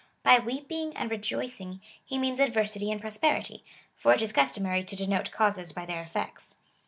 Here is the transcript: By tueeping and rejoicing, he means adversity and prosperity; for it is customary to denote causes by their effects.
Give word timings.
By 0.23 0.39
tueeping 0.39 0.93
and 0.95 1.11
rejoicing, 1.11 1.79
he 2.03 2.17
means 2.17 2.39
adversity 2.39 2.89
and 2.91 2.99
prosperity; 2.99 3.63
for 3.95 4.11
it 4.15 4.21
is 4.23 4.33
customary 4.33 4.83
to 4.83 4.95
denote 4.95 5.29
causes 5.31 5.73
by 5.73 5.85
their 5.85 6.01
effects. 6.01 6.55